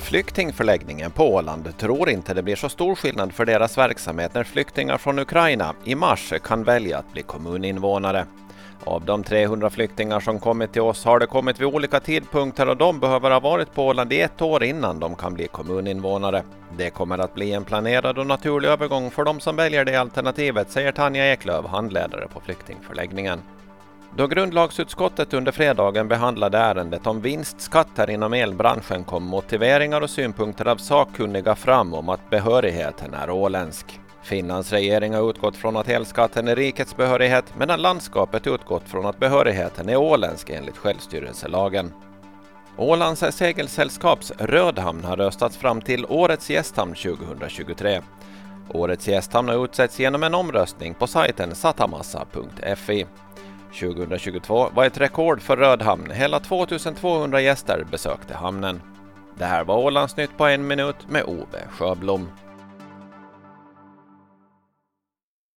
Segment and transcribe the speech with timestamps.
[0.00, 4.98] Flyktingförläggningen på Åland tror inte det blir så stor skillnad för deras verksamhet när flyktingar
[4.98, 8.26] från Ukraina i mars kan välja att bli kommuninvånare.
[8.84, 12.76] Av de 300 flyktingar som kommit till oss har det kommit vid olika tidpunkter och
[12.76, 16.42] de behöver ha varit på Åland i ett år innan de kan bli kommuninvånare.
[16.76, 20.70] Det kommer att bli en planerad och naturlig övergång för de som väljer det alternativet,
[20.70, 23.40] säger Tanja Eklöf, handledare på flyktingförläggningen.
[24.16, 30.76] Då grundlagsutskottet under fredagen behandlade ärendet om vinstskatter inom elbranschen kom motiveringar och synpunkter av
[30.76, 34.00] sakkunniga fram om att behörigheten är åländsk.
[34.22, 39.18] Finlands regering har utgått från att elskatten är rikets behörighet medan landskapet utgått från att
[39.18, 41.92] behörigheten är åländsk enligt självstyrelselagen.
[42.76, 48.00] Ålands segelsällskaps Rödhamn har röstats fram till Årets gästhamn 2023.
[48.68, 53.06] Årets gästhamn har utsetts genom en omröstning på sajten satamassa.fi.
[53.72, 56.10] 2022 var ett rekord för Rödhamn.
[56.10, 58.82] Hela 2200 gäster besökte hamnen.
[59.38, 62.28] Det här var Ålandsnytt på en minut med Ove Sjöblom.